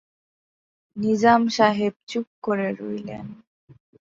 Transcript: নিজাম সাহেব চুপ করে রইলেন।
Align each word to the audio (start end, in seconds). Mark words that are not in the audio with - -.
নিজাম 0.97 1.41
সাহেব 1.49 1.93
চুপ 2.09 2.27
করে 2.43 2.67
রইলেন। 2.79 3.25